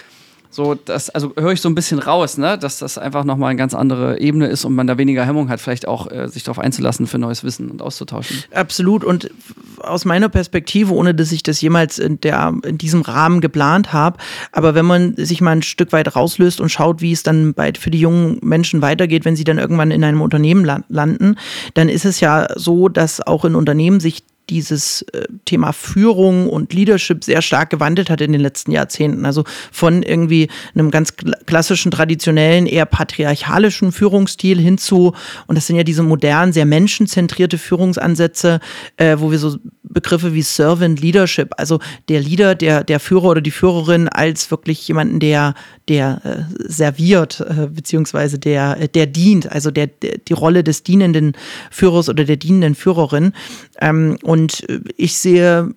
[0.54, 2.56] so, das, also höre ich so ein bisschen raus, ne?
[2.56, 5.60] dass das einfach nochmal eine ganz andere Ebene ist und man da weniger Hemmung hat,
[5.60, 8.44] vielleicht auch äh, sich darauf einzulassen für neues Wissen und auszutauschen.
[8.52, 9.02] Absolut.
[9.02, 9.32] Und
[9.80, 14.18] aus meiner Perspektive, ohne dass ich das jemals in, der, in diesem Rahmen geplant habe,
[14.52, 17.72] aber wenn man sich mal ein Stück weit rauslöst und schaut, wie es dann bei,
[17.76, 21.34] für die jungen Menschen weitergeht, wenn sie dann irgendwann in einem Unternehmen landen,
[21.74, 26.72] dann ist es ja so, dass auch in Unternehmen sich dieses äh, Thema Führung und
[26.72, 29.24] Leadership sehr stark gewandelt hat in den letzten Jahrzehnten.
[29.26, 31.14] Also von irgendwie einem ganz
[31.46, 35.14] klassischen, traditionellen, eher patriarchalischen Führungsstil hinzu,
[35.46, 38.60] und das sind ja diese modernen, sehr menschenzentrierte Führungsansätze,
[38.96, 41.78] äh, wo wir so Begriffe wie Servant Leadership, also
[42.08, 45.54] der Leader, der, der Führer oder die Führerin als wirklich jemanden, der,
[45.88, 50.82] der äh, serviert, äh, beziehungsweise der, äh, der dient, also der, der, die Rolle des
[50.82, 51.32] dienenden
[51.70, 53.32] Führers oder der dienenden Führerin.
[53.80, 55.74] Ähm, und äh, ich sehe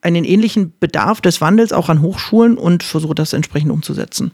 [0.00, 4.32] einen ähnlichen Bedarf des Wandels auch an Hochschulen und versuche das entsprechend umzusetzen.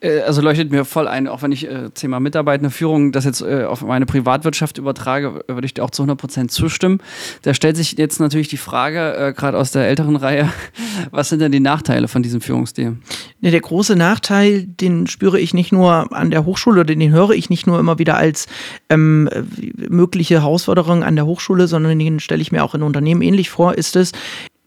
[0.00, 3.40] Äh, also leuchtet mir voll ein, auch wenn ich äh, Thema Mitarbeitende Führung das jetzt
[3.40, 7.00] äh, auf meine Privatwirtschaft übertrage, würde ich dir auch zu 100% zustimmen.
[7.42, 10.50] Da stellt sich jetzt natürlich die Frage, äh, gerade aus der älteren Reihe,
[11.10, 12.96] was sind denn die Nachteile von diesem Führungsstil?
[13.40, 17.30] Ja, der große Nachteil, den spüre ich nicht nur an der Hochschule oder den höre
[17.30, 18.46] ich nicht nur immer wieder als
[18.88, 19.28] ähm,
[19.76, 23.74] mögliche Herausforderung an der Hochschule, sondern den stelle ich mir auch in Unternehmen ähnlich vor,
[23.74, 24.12] ist es,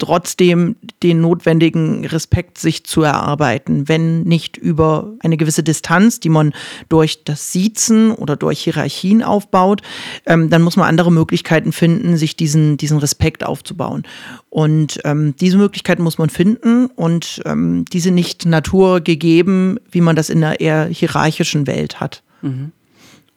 [0.02, 6.54] trotzdem den notwendigen Respekt sich zu erarbeiten, wenn nicht über eine gewisse Distanz, die man
[6.90, 9.84] durch das Siezen oder durch Hierarchien aufbaut,
[10.26, 14.04] ähm, dann muss man andere Möglichkeiten finden, sich diesen, diesen Respekt aufzubauen.
[14.50, 20.32] Und ähm, diese Möglichkeiten muss man finden und ähm, diese nicht naturgegeben, wie man das
[20.32, 22.24] in einer eher hierarchischen Welt hat.
[22.42, 22.72] Mhm.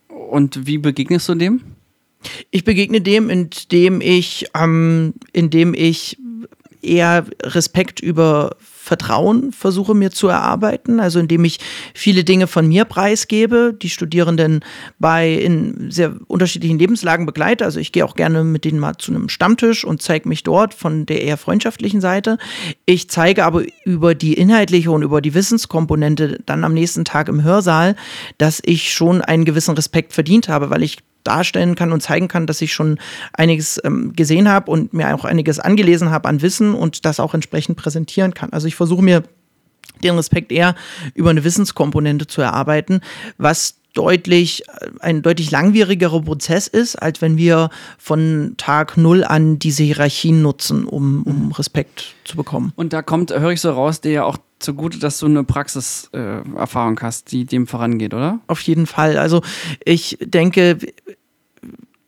[0.09, 1.61] Und wie begegnest du dem?
[2.51, 6.17] Ich begegne dem, indem ich, ähm, indem ich
[6.85, 11.59] eher Respekt über Vertrauen versuche mir zu erarbeiten, also indem ich
[11.95, 14.61] viele Dinge von mir preisgebe, die Studierenden
[14.99, 17.65] bei in sehr unterschiedlichen Lebenslagen begleite.
[17.65, 20.75] Also ich gehe auch gerne mit denen mal zu einem Stammtisch und zeige mich dort
[20.75, 22.37] von der eher freundschaftlichen Seite.
[22.85, 27.43] Ich zeige aber über die inhaltliche und über die Wissenskomponente dann am nächsten Tag im
[27.43, 27.97] Hörsaal,
[28.37, 32.47] dass ich schon einen gewissen Respekt verdient habe, weil ich darstellen kann und zeigen kann,
[32.47, 32.99] dass ich schon
[33.33, 37.35] einiges ähm, gesehen habe und mir auch einiges angelesen habe an Wissen und das auch
[37.35, 38.53] entsprechend präsentieren kann.
[38.53, 39.23] Also ich versuche mir
[40.03, 40.75] den Respekt eher
[41.15, 43.01] über eine Wissenskomponente zu erarbeiten,
[43.39, 49.59] was deutlich, äh, ein deutlich langwierigerer Prozess ist, als wenn wir von Tag Null an
[49.59, 52.73] diese Hierarchien nutzen, um, um Respekt zu bekommen.
[52.77, 56.99] Und da kommt, höre ich so raus, dir ja auch zugute, dass du eine Praxiserfahrung
[56.99, 58.41] äh, hast, die dem vorangeht, oder?
[58.47, 59.19] Auf jeden Fall.
[59.19, 59.43] Also
[59.85, 60.79] ich denke,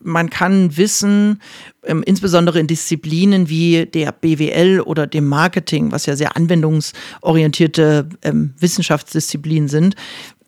[0.00, 1.42] man kann Wissen,
[1.84, 8.54] ähm, insbesondere in Disziplinen wie der BWL oder dem Marketing, was ja sehr anwendungsorientierte ähm,
[8.58, 9.96] Wissenschaftsdisziplinen sind,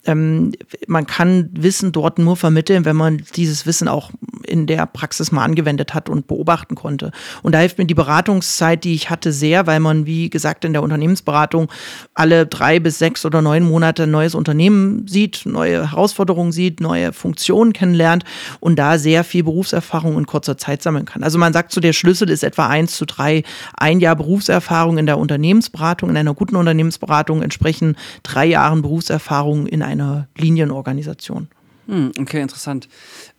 [0.07, 0.53] ähm,
[0.87, 4.11] man kann Wissen dort nur vermitteln, wenn man dieses Wissen auch
[4.49, 7.13] in der Praxis mal angewendet hat und beobachten konnte.
[7.43, 10.73] Und da hilft mir die Beratungszeit, die ich hatte, sehr, weil man, wie gesagt, in
[10.73, 11.71] der Unternehmensberatung
[12.15, 17.13] alle drei bis sechs oder neun Monate ein neues Unternehmen sieht, neue Herausforderungen sieht, neue
[17.13, 18.25] Funktionen kennenlernt
[18.61, 21.23] und da sehr viel Berufserfahrung in kurzer Zeit sammeln kann.
[21.23, 23.43] Also man sagt so, der Schlüssel ist etwa eins zu drei,
[23.77, 29.83] ein Jahr Berufserfahrung in der Unternehmensberatung, in einer guten Unternehmensberatung entsprechen drei Jahren Berufserfahrung in
[29.83, 31.49] einer Linienorganisation.
[31.89, 32.89] Hm, okay, interessant.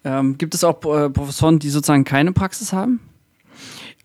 [0.04, 3.00] Ähm, gibt es auch äh, Professoren, die sozusagen keine Praxis haben?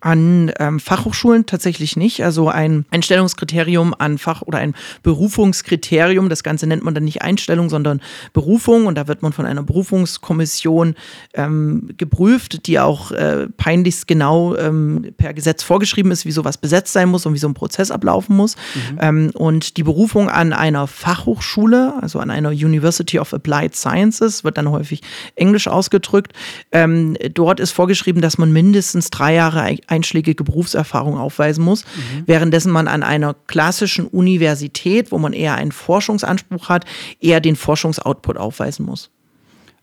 [0.04, 2.22] An ähm, Fachhochschulen tatsächlich nicht.
[2.22, 6.28] Also ein Einstellungskriterium an Fach- oder ein Berufungskriterium.
[6.28, 8.02] Das Ganze nennt man dann nicht Einstellung, sondern
[8.34, 8.84] Berufung.
[8.84, 10.94] Und da wird man von einer Berufungskommission
[11.32, 16.92] ähm, geprüft, die auch äh, peinlichst genau ähm, per Gesetz vorgeschrieben ist, wie sowas besetzt
[16.92, 18.56] sein muss und wie so ein Prozess ablaufen muss.
[18.74, 18.98] Mhm.
[19.00, 24.58] Ähm, und die Berufung an einer Fachhochschule, also an einer University of Applied Sciences, wird
[24.58, 25.00] dann häufig
[25.34, 26.34] englisch ausgedrückt.
[26.72, 32.24] Ähm, dort ist vorgeschrieben, dass man mindestens drei Jahre einschlägige Berufserfahrung aufweisen muss, mhm.
[32.26, 36.84] währenddessen man an einer klassischen Universität, wo man eher einen Forschungsanspruch hat,
[37.20, 39.10] eher den Forschungsoutput aufweisen muss.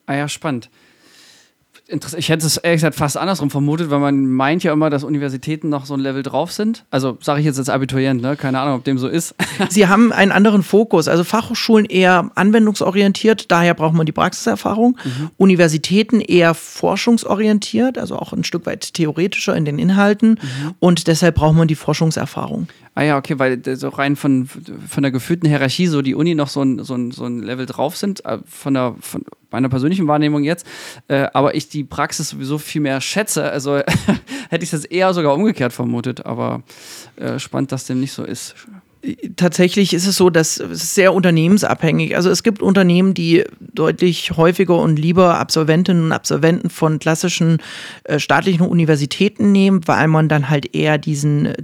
[0.06, 0.69] Ah ja, spannend
[1.91, 5.69] ich hätte es ehrlich gesagt fast andersrum vermutet, weil man meint ja immer, dass Universitäten
[5.69, 6.86] noch so ein Level drauf sind.
[6.89, 8.36] Also sage ich jetzt als Abiturient, ne?
[8.36, 9.36] keine Ahnung, ob dem so ist.
[9.69, 11.08] Sie haben einen anderen Fokus.
[11.08, 14.97] Also Fachhochschulen eher anwendungsorientiert, daher braucht man die Praxiserfahrung.
[15.04, 15.30] Mhm.
[15.38, 20.32] Universitäten eher forschungsorientiert, also auch ein Stück weit theoretischer in den Inhalten.
[20.32, 20.75] Mhm.
[20.80, 22.67] Und deshalb braucht man die Forschungserfahrung.
[22.93, 26.49] Ah ja, okay, weil so rein von, von der gefühlten Hierarchie so die Uni noch
[26.49, 30.08] so ein, so ein, so ein Level drauf sind, äh, von der von meiner persönlichen
[30.08, 30.65] Wahrnehmung jetzt,
[31.08, 33.77] äh, aber ich die Praxis sowieso viel mehr schätze, also
[34.49, 36.63] hätte ich das eher sogar umgekehrt vermutet, aber
[37.15, 38.56] äh, spannend, dass dem nicht so ist
[39.35, 42.15] tatsächlich ist es so, dass es sehr unternehmensabhängig.
[42.15, 47.57] Also es gibt Unternehmen, die deutlich häufiger und lieber Absolventinnen und Absolventen von klassischen
[48.03, 51.55] äh, staatlichen Universitäten nehmen, weil man dann halt eher diesen äh,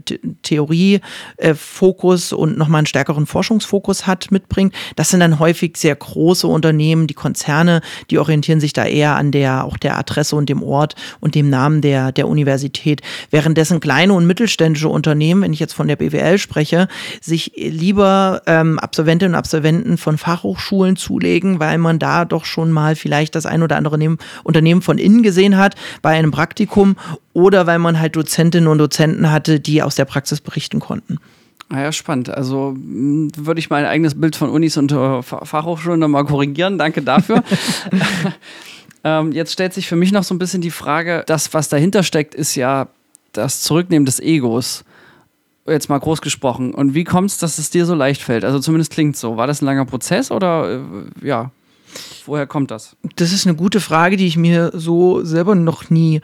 [0.42, 4.74] Theoriefokus äh, und nochmal einen stärkeren Forschungsfokus hat, mitbringt.
[4.96, 9.32] Das sind dann häufig sehr große Unternehmen, die Konzerne, die orientieren sich da eher an
[9.32, 13.02] der, auch der Adresse und dem Ort und dem Namen der, der Universität.
[13.30, 16.88] Währenddessen kleine und mittelständische Unternehmen, wenn ich jetzt von der BWL spreche,
[17.28, 22.96] sich lieber ähm, Absolventinnen und Absolventen von Fachhochschulen zulegen, weil man da doch schon mal
[22.96, 26.96] vielleicht das ein oder andere Unternehmen von innen gesehen hat bei einem Praktikum
[27.34, 31.20] oder weil man halt Dozentinnen und Dozenten hatte, die aus der Praxis berichten konnten.
[31.70, 32.30] Ah ja, spannend.
[32.30, 36.78] Also hm, würde ich mein eigenes Bild von Unis und äh, Fachhochschulen nochmal korrigieren.
[36.78, 37.44] Danke dafür.
[39.04, 42.04] ähm, jetzt stellt sich für mich noch so ein bisschen die Frage, das, was dahinter
[42.04, 42.88] steckt, ist ja
[43.34, 44.86] das Zurücknehmen des Egos
[45.68, 46.74] jetzt mal groß gesprochen.
[46.74, 48.46] Und wie kommt es, dass es dir so leicht fällt?
[48.46, 49.38] Also zumindest klingt so.
[49.38, 50.82] War das ein langer Prozess oder
[51.22, 51.52] äh, ja?
[52.26, 52.96] Woher kommt das?
[53.16, 56.22] Das ist eine gute Frage, die ich mir so selber noch nie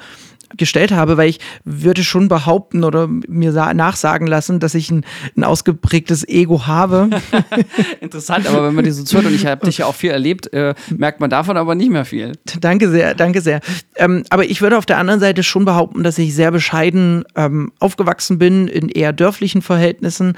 [0.58, 5.44] gestellt habe, weil ich würde schon behaupten oder mir nachsagen lassen, dass ich ein, ein
[5.44, 7.10] ausgeprägtes Ego habe.
[8.02, 10.52] Interessant, aber wenn man dir so zuhört und ich habe dich ja auch viel erlebt,
[10.54, 12.34] äh, merkt man davon aber nicht mehr viel.
[12.60, 13.60] Danke sehr, danke sehr.
[13.96, 17.72] Ähm, aber ich würde auf der anderen Seite schon behaupten, dass ich sehr bescheiden ähm,
[17.80, 20.38] aufgewachsen bin in eher dörflichen Verhältnissen,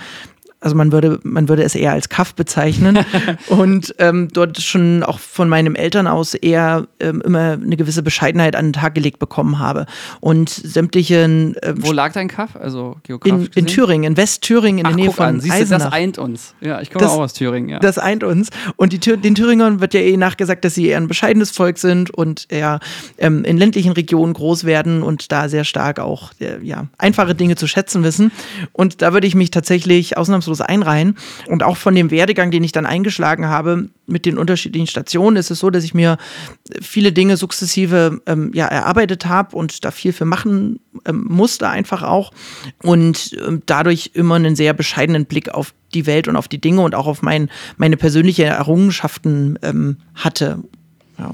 [0.66, 2.98] also man würde, man würde es eher als Kaff bezeichnen
[3.50, 8.56] und ähm, dort schon auch von meinem Eltern aus eher ähm, immer eine gewisse Bescheidenheit
[8.56, 9.86] an den Tag gelegt bekommen habe
[10.22, 11.18] und sämtliche.
[11.22, 12.56] Ähm, Wo lag dein Kaff?
[12.56, 15.40] Also geografisch in, in Thüringen, in Westthüringen, in Ach, der Nähe von an.
[15.40, 16.56] Siehst du, das eint uns.
[16.62, 17.70] Ja, ich komme auch aus Thüringen.
[17.70, 17.78] Ja.
[17.78, 21.08] Das eint uns und die, den Thüringern wird ja eh nachgesagt, dass sie eher ein
[21.08, 22.80] bescheidenes Volk sind und eher
[23.20, 27.56] ähm, in ländlichen Regionen groß werden und da sehr stark auch äh, ja einfache Dinge
[27.56, 28.32] zu schätzen wissen
[28.72, 31.16] und da würde ich mich tatsächlich ausnahmslos nahtlos einreihen.
[31.48, 35.52] Und auch von dem Werdegang, den ich dann eingeschlagen habe, mit den unterschiedlichen Stationen, ist
[35.52, 36.18] es so, dass ich mir
[36.82, 42.04] viele Dinge sukzessive ähm, ja, erarbeitet habe und da viel für machen ähm, musste, einfach
[42.04, 42.32] auch.
[42.84, 46.82] Und ähm, dadurch immer einen sehr bescheidenen Blick auf die Welt und auf die Dinge
[46.82, 50.60] und auch auf mein, meine persönlichen Errungenschaften ähm, hatte.
[51.18, 51.34] Ja.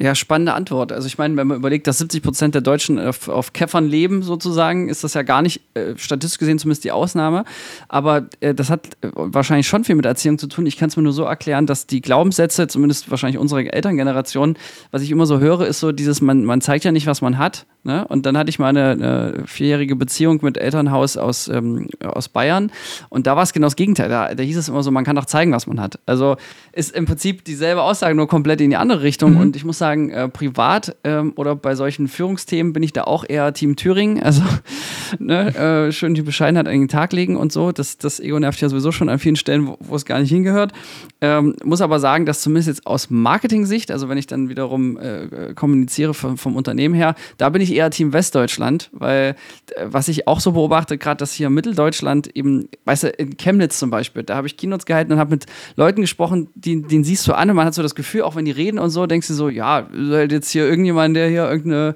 [0.00, 0.92] Ja, spannende Antwort.
[0.92, 4.22] Also ich meine, wenn man überlegt, dass 70 Prozent der Deutschen auf, auf Käffern leben,
[4.22, 7.44] sozusagen, ist das ja gar nicht, äh, statistisch gesehen zumindest die Ausnahme.
[7.88, 10.66] Aber äh, das hat äh, wahrscheinlich schon viel mit Erziehung zu tun.
[10.66, 14.56] Ich kann es mir nur so erklären, dass die Glaubenssätze, zumindest wahrscheinlich unsere Elterngeneration,
[14.92, 17.36] was ich immer so höre, ist so dieses, man, man zeigt ja nicht, was man
[17.36, 17.66] hat.
[17.88, 18.06] Ne?
[18.06, 22.70] Und dann hatte ich mal eine, eine vierjährige Beziehung mit Elternhaus aus, ähm, aus Bayern.
[23.08, 24.10] Und da war es genau das Gegenteil.
[24.10, 25.98] Da, da hieß es immer so, man kann doch zeigen, was man hat.
[26.04, 26.36] Also
[26.72, 29.36] ist im Prinzip dieselbe Aussage, nur komplett in die andere Richtung.
[29.36, 29.40] Mhm.
[29.40, 33.24] Und ich muss sagen, äh, privat ähm, oder bei solchen Führungsthemen bin ich da auch
[33.26, 34.22] eher Team Thüringen.
[34.22, 34.42] Also
[35.18, 35.54] ne,
[35.88, 37.72] äh, schön die Bescheidenheit an den Tag legen und so.
[37.72, 40.74] Das, das Ego nervt ja sowieso schon an vielen Stellen, wo, es gar nicht hingehört.
[41.22, 45.54] Ähm, muss aber sagen, dass zumindest jetzt aus Marketing-Sicht, also wenn ich dann wiederum äh,
[45.54, 49.36] kommuniziere vom, vom Unternehmen her, da bin ich eher Team Westdeutschland, weil
[49.76, 53.78] äh, was ich auch so beobachte, gerade dass hier Mitteldeutschland eben, weißt du, in Chemnitz
[53.78, 57.26] zum Beispiel, da habe ich Keynotes gehalten und habe mit Leuten gesprochen, die, den siehst
[57.28, 59.28] du an und man hat so das Gefühl, auch wenn die reden und so, denkst
[59.28, 61.94] du so, ja, halt jetzt hier irgendjemand, der hier irgendeine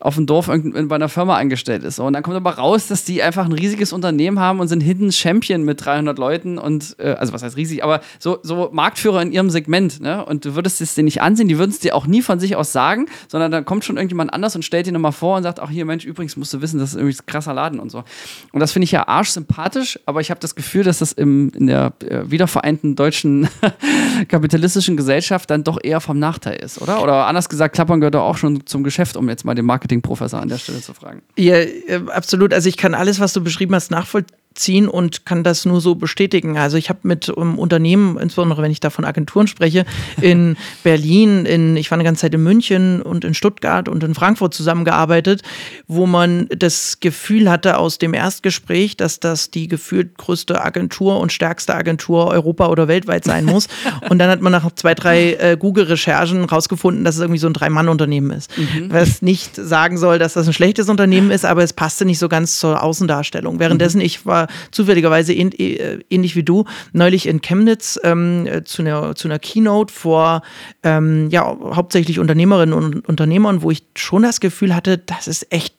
[0.00, 1.98] auf dem Dorf bei einer Firma angestellt ist.
[1.98, 5.12] Und dann kommt aber raus, dass die einfach ein riesiges Unternehmen haben und sind Hidden
[5.12, 9.30] Champion mit 300 Leuten und, äh, also was heißt riesig, aber so, so Marktführer in
[9.30, 10.24] ihrem Segment, ne?
[10.24, 12.56] Und du würdest es dir nicht ansehen, die würden es dir auch nie von sich
[12.56, 15.60] aus sagen, sondern dann kommt schon irgendjemand anders und stellt dir nochmal vor und sagt,
[15.60, 18.04] ach hier, Mensch, übrigens musst du wissen, das ist irgendwie ein krasser Laden und so.
[18.52, 21.66] Und das finde ich ja arschsympathisch, aber ich habe das Gefühl, dass das im, in
[21.66, 23.48] der äh, wiedervereinten deutschen
[24.28, 27.02] kapitalistischen Gesellschaft dann doch eher vom Nachteil ist, oder?
[27.02, 30.40] Oder anders gesagt, Klappern gehört doch auch schon zum Geschäft, um jetzt mal den Marketingprofessor
[30.40, 31.22] an der Stelle zu fragen.
[31.36, 32.52] Ja, äh, absolut.
[32.52, 35.94] Also ich kann alles, was du beschrieben hast, nachvollziehen ziehen und kann das nur so
[35.94, 36.58] bestätigen.
[36.58, 39.86] Also ich habe mit um, Unternehmen, insbesondere wenn ich da von Agenturen spreche,
[40.20, 44.14] in Berlin, in, ich war eine ganze Zeit in München und in Stuttgart und in
[44.14, 45.42] Frankfurt zusammengearbeitet,
[45.86, 51.32] wo man das Gefühl hatte aus dem Erstgespräch, dass das die gefühlt größte Agentur und
[51.32, 53.68] stärkste Agentur Europa oder weltweit sein muss.
[54.10, 57.54] und dann hat man nach zwei, drei äh, Google-Recherchen rausgefunden, dass es irgendwie so ein
[57.54, 58.50] Drei-Mann-Unternehmen ist.
[58.58, 58.92] Mhm.
[58.92, 62.28] Was nicht sagen soll, dass das ein schlechtes Unternehmen ist, aber es passte nicht so
[62.28, 63.58] ganz zur Außendarstellung.
[63.58, 64.04] Währenddessen mhm.
[64.04, 69.28] ich war zufälligerweise äh, ähnlich wie du neulich in Chemnitz ähm, äh, zu, einer, zu
[69.28, 70.42] einer Keynote vor
[70.82, 75.74] ähm, ja, hauptsächlich Unternehmerinnen und Unternehmern, wo ich schon das Gefühl hatte, das ist echt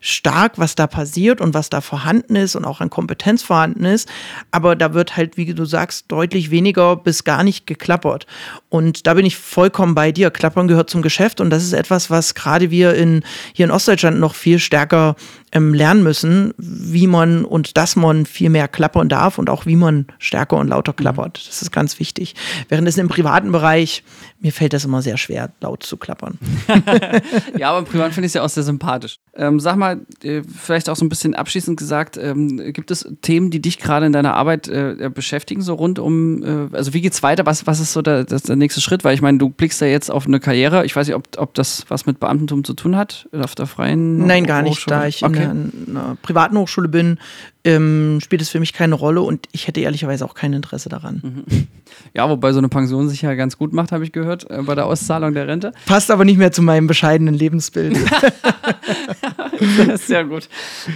[0.00, 4.08] stark, was da passiert und was da vorhanden ist und auch an Kompetenz vorhanden ist.
[4.50, 8.26] Aber da wird halt, wie du sagst, deutlich weniger bis gar nicht geklappert.
[8.70, 10.30] Und da bin ich vollkommen bei dir.
[10.30, 14.20] Klappern gehört zum Geschäft und das ist etwas, was gerade wir in, hier in Ostdeutschland
[14.20, 15.16] noch viel stärker
[15.52, 19.74] ähm, lernen müssen, wie man und dass man viel mehr klappern darf und auch wie
[19.74, 21.44] man stärker und lauter klappert.
[21.48, 22.36] Das ist ganz wichtig.
[22.68, 24.04] Währenddessen im privaten Bereich,
[24.38, 26.38] mir fällt das immer sehr schwer, laut zu klappern.
[27.58, 29.18] ja, aber im Privat finde ich es ja auch sehr sympathisch.
[29.34, 33.50] Ähm, sag mal, äh, vielleicht auch so ein bisschen abschließend gesagt, ähm, gibt es Themen,
[33.50, 37.22] die dich gerade in deiner Arbeit äh, beschäftigen, so rund um, äh, also wie geht's
[37.22, 37.44] weiter?
[37.46, 39.02] Was, was ist so der, der nächste Schritt?
[39.04, 40.84] Weil ich meine, du blickst ja jetzt auf eine Karriere.
[40.84, 44.26] Ich weiß nicht, ob, ob das was mit Beamtentum zu tun hat, auf der freien
[44.26, 45.44] Nein, gar nicht, da ich okay.
[45.44, 47.18] in einer privaten Hochschule bin,
[47.64, 51.44] ähm, spielt es für mich keine Rolle und ich hätte ehrlicherweise auch kein Interesse daran.
[51.46, 51.66] Mhm.
[52.14, 54.74] Ja, wobei so eine Pension sich ja ganz gut macht, habe ich gehört, äh, bei
[54.74, 55.72] der Auszahlung der Rente.
[55.86, 57.96] Passt aber nicht mehr zu meinem bescheidenen Lebensbild.
[59.86, 60.48] das ist ja gut.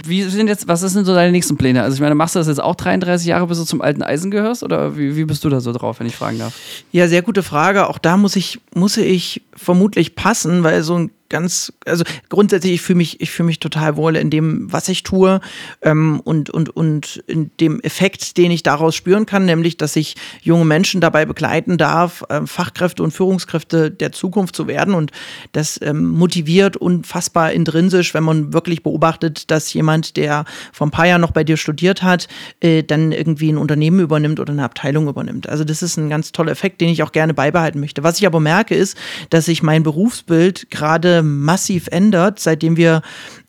[0.05, 1.83] Wie sind jetzt, was sind so deine nächsten Pläne?
[1.83, 4.31] Also ich meine, machst du das jetzt auch 33 Jahre, bis du zum alten Eisen
[4.31, 4.63] gehörst?
[4.63, 6.57] Oder wie, wie bist du da so drauf, wenn ich fragen darf?
[6.91, 7.87] Ja, sehr gute Frage.
[7.89, 12.81] Auch da muss ich, muss ich vermutlich passen, weil so ein ganz, also grundsätzlich, ich
[12.81, 15.39] fühle mich, ich fühle mich total wohl in dem, was ich tue
[15.81, 20.15] ähm, und, und, und in dem Effekt, den ich daraus spüren kann, nämlich, dass ich
[20.41, 25.11] junge Menschen dabei begleiten darf, äh, Fachkräfte und Führungskräfte der Zukunft zu werden und
[25.51, 31.07] das ähm, motiviert unfassbar intrinsisch, wenn man wirklich beobachtet, dass jemand, der vor ein paar
[31.07, 32.27] Jahren noch bei dir studiert hat,
[32.59, 35.49] äh, dann irgendwie ein Unternehmen übernimmt oder eine Abteilung übernimmt.
[35.49, 38.03] Also das ist ein ganz toller Effekt, den ich auch gerne beibehalten möchte.
[38.03, 38.95] Was ich aber merke, ist,
[39.31, 43.01] dass sich mein Berufsbild gerade massiv ändert, seitdem wir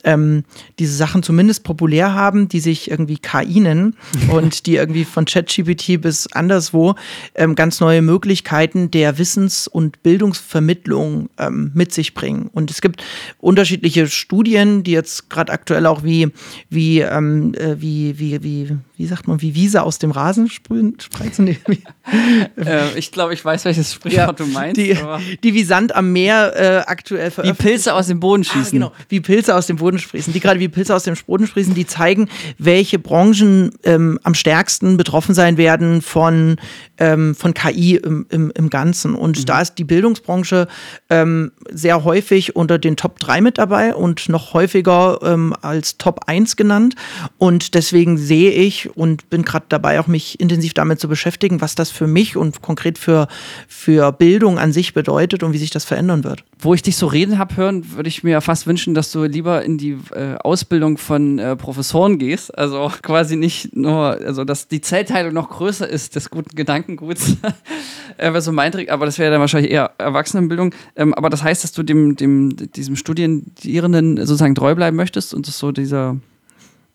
[0.06, 0.44] ähm,
[0.78, 3.96] diese Sachen zumindest populär haben, die sich irgendwie KI nennen
[4.30, 6.94] und die irgendwie von ChatGPT bis anderswo
[7.34, 12.48] ähm, ganz neue Möglichkeiten der Wissens- und Bildungsvermittlung ähm, mit sich bringen.
[12.52, 13.04] Und es gibt
[13.38, 16.28] unterschiedliche Studien, die jetzt gerade aktuell auch wie,
[16.70, 20.96] wie, ähm, äh, wie, wie, wie, wie sagt man, wie Wiese aus dem Rasen sprühen,
[21.00, 21.48] spreizen.
[22.56, 24.76] äh, ich glaube, ich weiß, welches Sprichwort ja, du meinst.
[24.76, 24.96] Die,
[25.42, 27.60] die wie Sand am Meer äh, aktuell veröffentlicht.
[27.60, 28.82] Wie Pilze aus dem Boden ah, schießen.
[28.82, 31.14] Ah, genau, wie Pilze aus dem Boden Boden sprießen, die gerade wie Pilze aus dem
[31.26, 32.28] Boden sprießen, die zeigen,
[32.58, 36.56] welche Branchen ähm, am stärksten betroffen sein werden von,
[36.98, 39.14] ähm, von KI im, im, im Ganzen.
[39.14, 39.44] Und mhm.
[39.46, 40.68] da ist die Bildungsbranche
[41.10, 46.20] ähm, sehr häufig unter den Top 3 mit dabei und noch häufiger ähm, als Top
[46.26, 46.94] 1 genannt.
[47.38, 51.74] Und deswegen sehe ich und bin gerade dabei, auch mich intensiv damit zu beschäftigen, was
[51.74, 53.28] das für mich und konkret für,
[53.68, 56.44] für Bildung an sich bedeutet und wie sich das verändern wird.
[56.58, 59.62] Wo ich dich so reden habe hören, würde ich mir fast wünschen, dass du lieber
[59.62, 62.56] in die äh, Ausbildung von äh, Professoren gehst.
[62.56, 67.36] Also quasi nicht nur, also dass die Zellteilung noch größer ist des guten Gedankenguts.
[68.16, 70.74] äh, wäre so mein Trick, aber das wäre dann wahrscheinlich eher Erwachsenenbildung.
[70.96, 75.46] Ähm, aber das heißt, dass du dem, dem, diesem Studierenden sozusagen treu bleiben möchtest und
[75.48, 76.16] das so dieser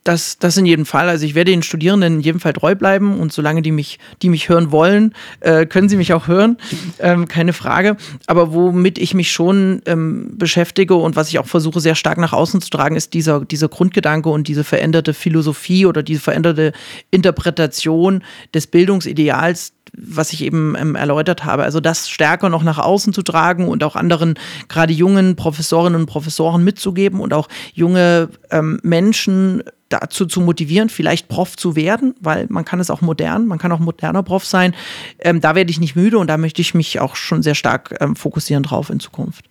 [0.03, 1.09] das, das in jedem Fall.
[1.09, 4.29] Also ich werde den Studierenden in jedem Fall treu bleiben und solange die mich, die
[4.29, 6.57] mich hören wollen, äh, können sie mich auch hören,
[6.99, 7.97] ähm, keine Frage.
[8.25, 12.33] Aber womit ich mich schon ähm, beschäftige und was ich auch versuche sehr stark nach
[12.33, 16.73] außen zu tragen, ist dieser, dieser Grundgedanke und diese veränderte Philosophie oder diese veränderte
[17.11, 21.63] Interpretation des Bildungsideals, was ich eben ähm, erläutert habe.
[21.63, 24.35] Also das stärker noch nach außen zu tragen und auch anderen,
[24.67, 31.27] gerade jungen Professorinnen und Professoren mitzugeben und auch junge ähm, Menschen dazu zu motivieren, vielleicht
[31.27, 34.73] Prof zu werden, weil man kann es auch modern, man kann auch moderner Prof sein.
[35.19, 37.97] Ähm, da werde ich nicht müde und da möchte ich mich auch schon sehr stark
[37.99, 39.50] ähm, fokussieren drauf in Zukunft.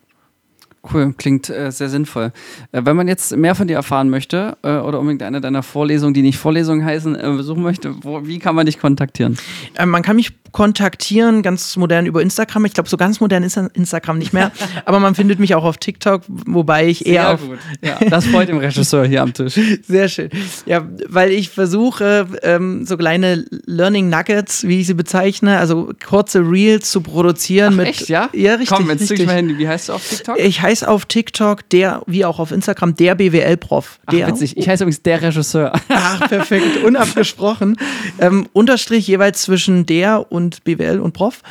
[0.82, 2.32] Cool, klingt äh, sehr sinnvoll.
[2.72, 6.14] Äh, wenn man jetzt mehr von dir erfahren möchte äh, oder unbedingt eine deiner Vorlesungen,
[6.14, 9.36] die nicht Vorlesungen heißen, äh, besuchen möchte, wo, wie kann man dich kontaktieren?
[9.74, 12.64] Äh, man kann mich kontaktieren, ganz modern über Instagram.
[12.64, 14.52] Ich glaube, so ganz modern ist Instagram nicht mehr,
[14.84, 17.40] aber man findet mich auch auf TikTok, wobei ich eher Sehr auf.
[17.46, 17.58] Gut.
[17.82, 19.60] Ja, das freut den Regisseur hier am Tisch.
[19.86, 20.30] Sehr schön.
[20.66, 26.40] Ja, weil ich versuche, ähm, so kleine Learning Nuggets, wie ich sie bezeichne, also kurze
[26.40, 27.74] Reels zu produzieren.
[27.74, 28.30] Ach, mit, echt, ja?
[28.32, 28.76] Ja, richtig.
[28.76, 29.58] Komm, jetzt züg ich mal hin.
[29.58, 30.38] Wie heißt du auf TikTok?
[30.38, 34.00] Ich heiße auf TikTok der, wie auch auf Instagram, der BWL-Prof.
[34.06, 34.56] Ach, witzig.
[34.56, 35.72] Ich heiße übrigens der Regisseur.
[35.88, 36.83] Ach, perfekt.
[36.85, 37.76] Unabgesprochen.
[38.18, 41.42] ähm, Unterstrich jeweils zwischen der und BWL und Prof.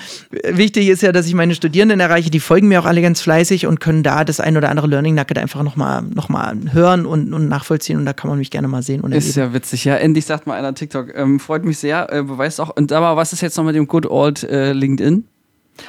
[0.44, 3.68] Wichtig ist ja, dass ich meine Studierenden erreiche, die folgen mir auch alle ganz fleißig
[3.68, 7.34] und können da das ein oder andere Learning Nugget einfach nochmal noch mal hören und,
[7.34, 9.04] und nachvollziehen und da kann man mich gerne mal sehen.
[9.12, 9.96] Ist ja witzig, ja.
[9.96, 11.16] Endlich sagt mal einer TikTok.
[11.16, 12.76] Ähm, freut mich sehr, äh, beweist auch.
[12.76, 15.26] Und aber was ist jetzt noch mit dem Good Old äh, LinkedIn?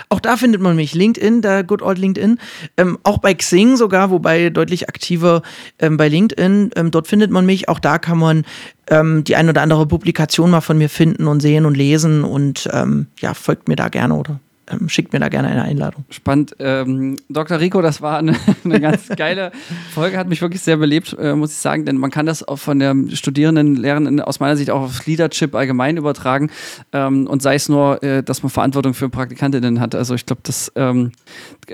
[0.09, 0.94] Auch da findet man mich.
[0.94, 2.38] LinkedIn, der Good Old LinkedIn.
[2.76, 5.42] Ähm, auch bei Xing sogar, wobei deutlich aktiver
[5.79, 6.70] ähm, bei LinkedIn.
[6.76, 7.68] Ähm, dort findet man mich.
[7.68, 8.44] Auch da kann man
[8.88, 12.24] ähm, die ein oder andere Publikation mal von mir finden und sehen und lesen.
[12.24, 16.04] Und ähm, ja, folgt mir da gerne oder ähm, schickt mir da gerne eine Einladung.
[16.11, 16.54] Spannend.
[16.59, 17.61] Ähm, Dr.
[17.61, 19.52] Rico, das war eine, eine ganz geile
[19.92, 22.59] Folge, hat mich wirklich sehr belebt, äh, muss ich sagen, denn man kann das auch
[22.59, 26.50] von der Studierenden, Lehrenden aus meiner Sicht auch aufs Leadership allgemein übertragen
[26.92, 29.94] ähm, und sei es nur, äh, dass man Verantwortung für Praktikantinnen hat.
[29.94, 31.12] Also ich glaube, das ähm,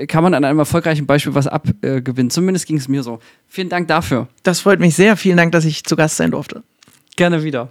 [0.09, 2.31] kann man an einem erfolgreichen Beispiel was abgewinnen.
[2.31, 3.21] Zumindest ging es mir so.
[3.49, 4.29] Vielen Dank dafür.
[4.43, 5.17] Das freut mich sehr.
[5.17, 6.63] Vielen Dank, dass ich zu Gast sein durfte.
[7.17, 7.71] Gerne wieder.